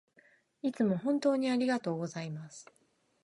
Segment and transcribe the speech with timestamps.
[0.63, 2.65] いつも本当にありがとうございます